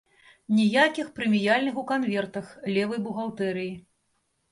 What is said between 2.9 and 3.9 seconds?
бухгалтэрыі.